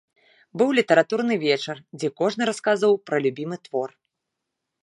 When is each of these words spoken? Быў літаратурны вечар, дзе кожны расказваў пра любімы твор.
Быў 0.59 0.69
літаратурны 0.77 1.37
вечар, 1.43 1.77
дзе 1.99 2.09
кожны 2.23 2.43
расказваў 2.53 2.93
пра 3.11 3.17
любімы 3.27 3.57
твор. 3.69 3.89